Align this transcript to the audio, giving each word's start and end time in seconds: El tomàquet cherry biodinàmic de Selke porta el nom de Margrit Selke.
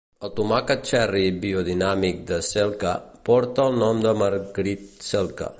El 0.27 0.31
tomàquet 0.37 0.87
cherry 0.91 1.21
biodinàmic 1.43 2.25
de 2.33 2.41
Selke 2.49 2.97
porta 3.29 3.69
el 3.69 3.81
nom 3.85 4.05
de 4.07 4.19
Margrit 4.23 4.93
Selke. 5.11 5.49